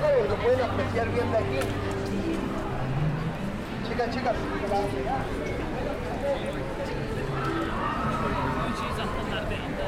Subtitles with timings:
[0.00, 1.58] lo pueden apreciar bien de aquí.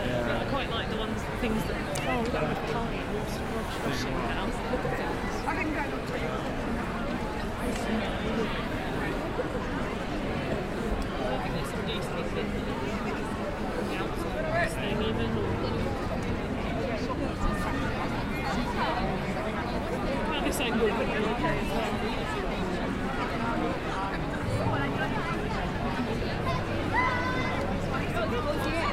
[0.02, 1.77] I quite like the ones, things that,
[2.19, 2.96] we've got a party,
[4.34, 4.57] house.
[4.73, 5.46] Look at things.
[5.46, 5.55] I
[5.91, 6.12] go to
[11.23, 12.89] I think there's some the
[20.70, 20.87] Well,
[28.65, 28.90] this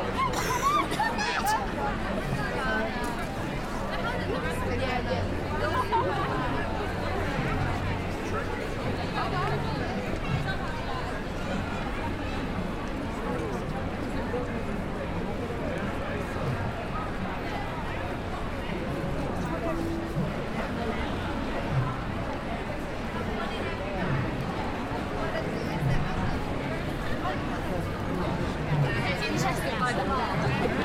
[29.88, 30.77] はい。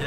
[0.00, 0.06] Je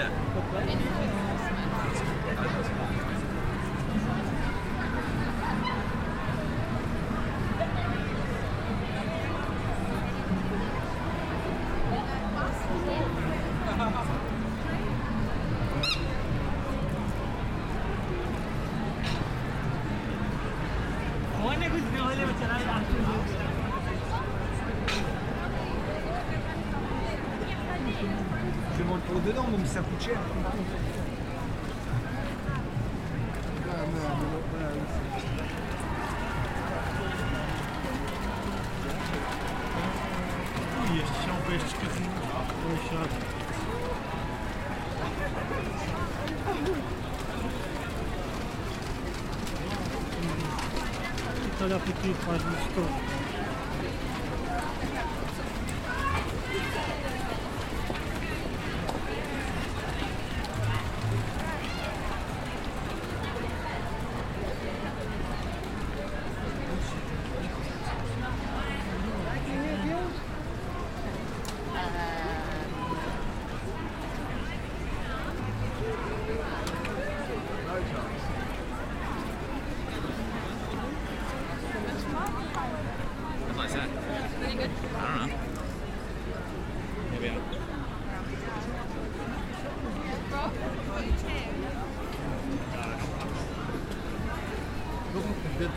[51.59, 53.22] Толя какие парни, что?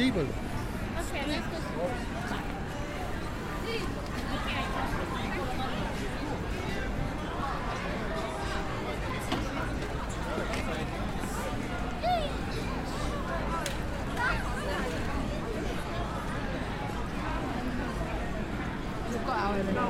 [0.07, 0.23] people.
[0.23, 1.57] Okay, let's go.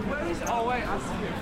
[0.07, 0.39] Where is...
[0.47, 1.33] Oh, wait, I see it.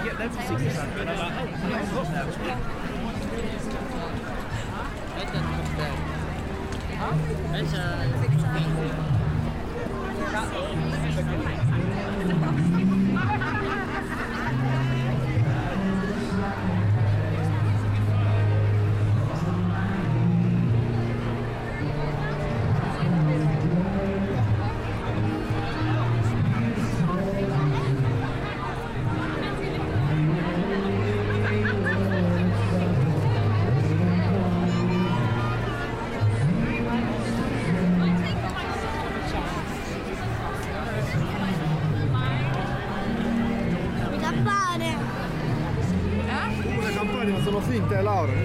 [0.00, 1.00] to get them for 60 cents.
[1.00, 2.00] And I'm like, oh,
[12.62, 12.89] I've a...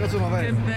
[0.08, 0.75] C'est.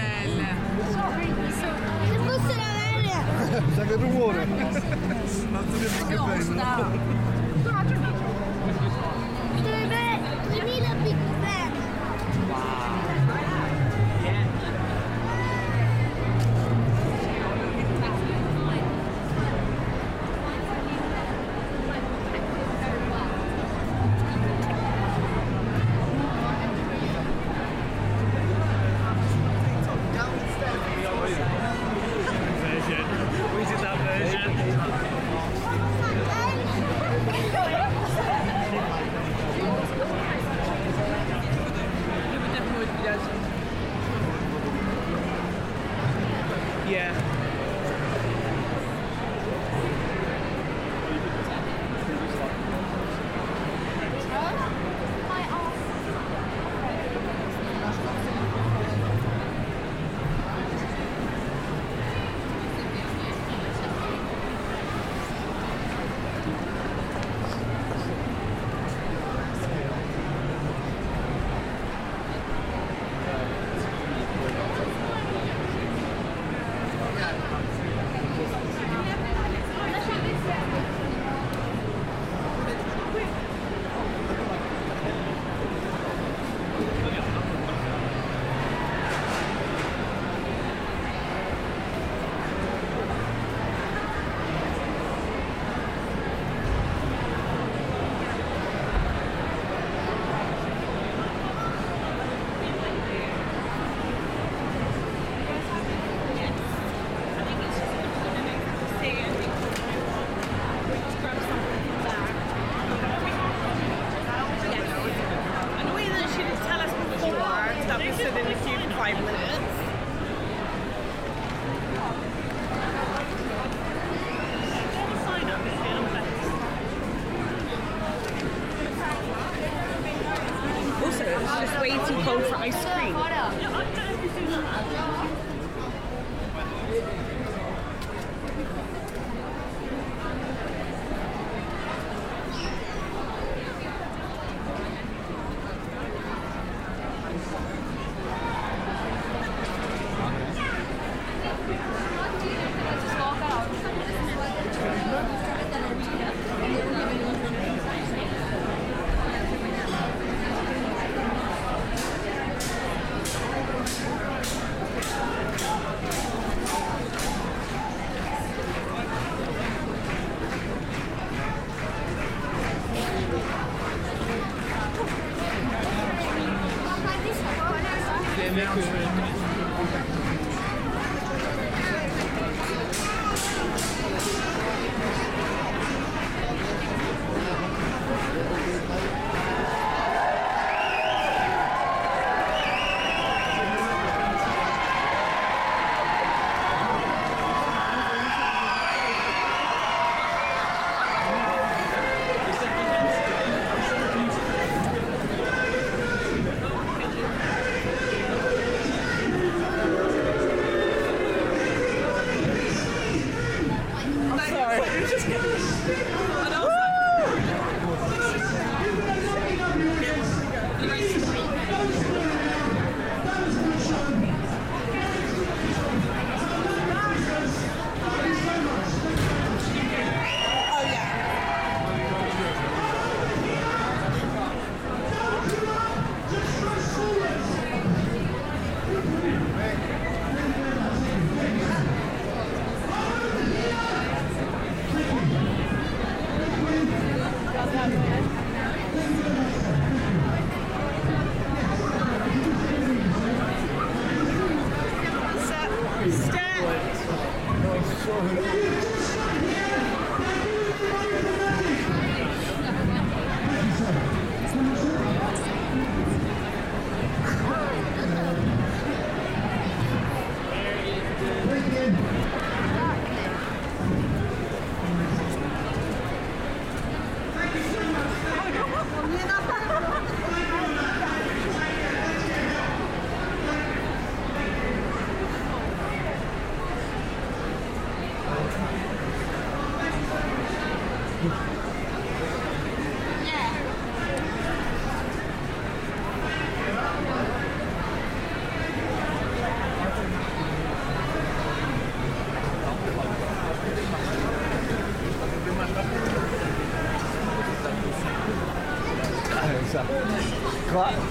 [132.47, 132.88] for ice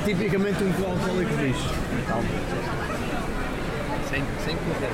[0.09, 1.57] tipicamente um alcoólico diz.
[4.09, 4.93] Sem, sem correr.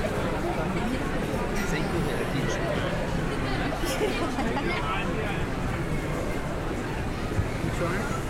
[1.69, 2.25] Sem correr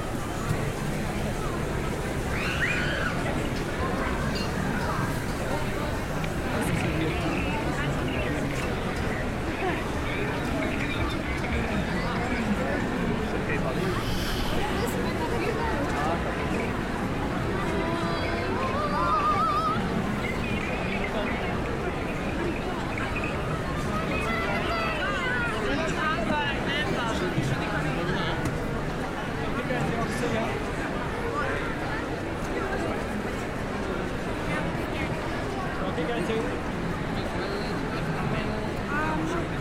[36.25, 36.33] aqui.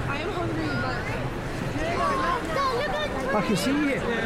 [0.09, 0.68] I am hungry,
[3.26, 4.24] but I can see it.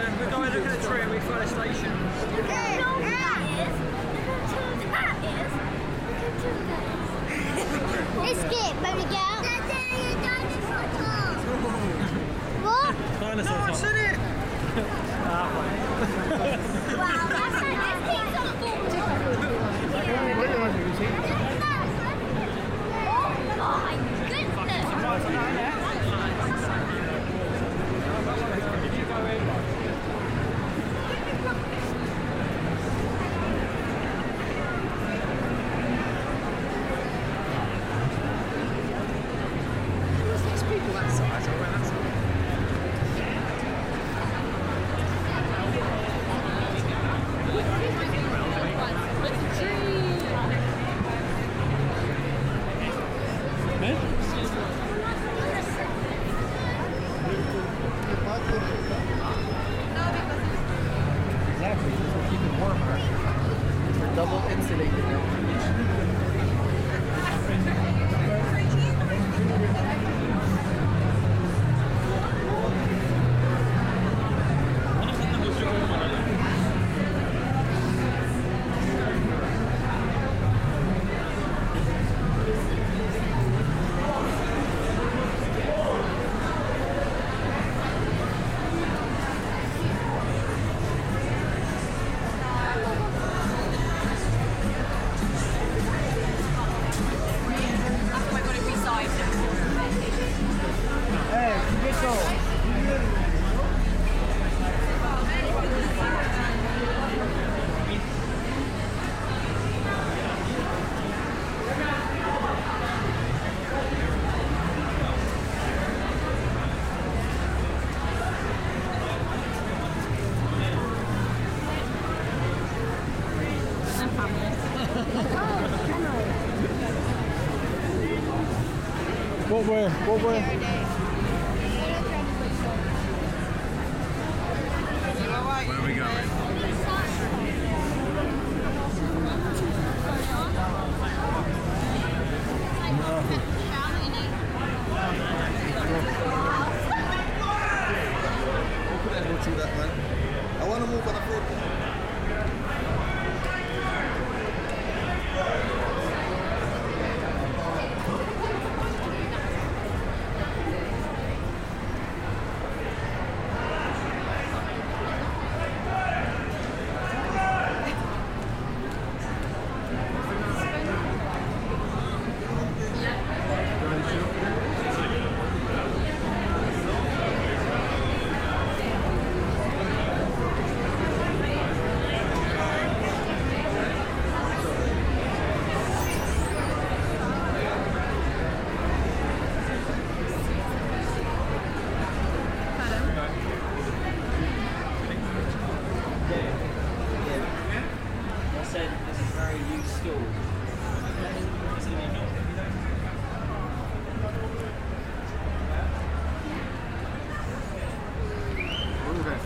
[129.69, 129.89] What way?
[130.07, 130.23] What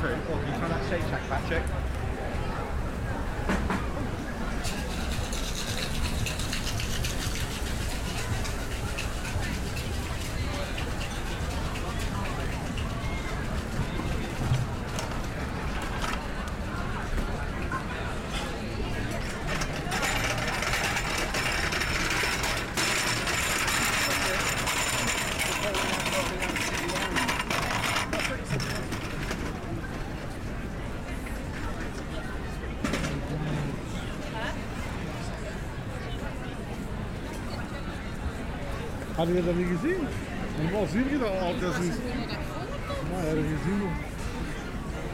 [0.02, 0.16] through.
[0.16, 1.91] Can you that shake shack, Patrick?
[39.18, 40.08] Ali é da minha vizinha?
[40.58, 41.92] Um igualzinho que dá um assim.
[43.10, 43.92] Não, é, era vizinho.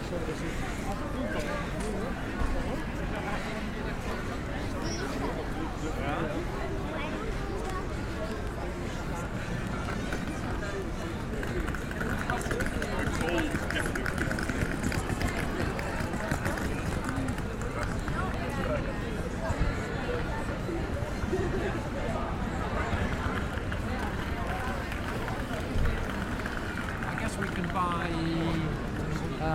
[0.00, 0.78] Deixa eu assim.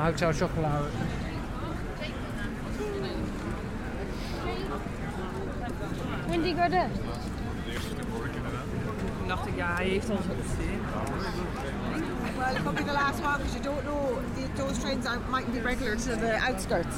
[0.04, 0.84] Hotel Chocolat.
[6.28, 6.90] When do you go there?
[9.28, 10.82] dacht ik, ja, hij heeft ons al gezien.
[12.38, 14.20] Well, it could be the last one because you don't know.
[14.36, 16.96] The, those trains are, might be regular to the outskirts.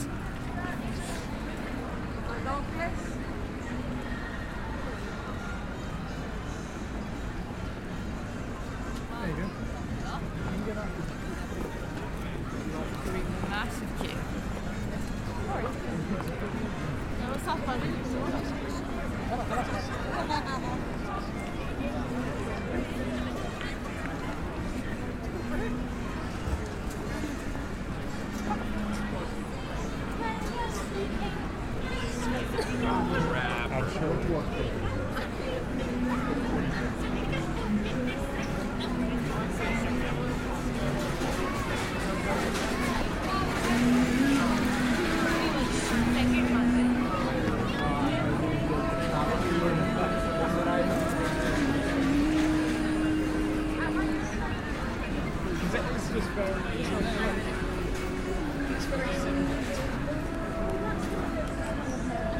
[58.96, 59.04] And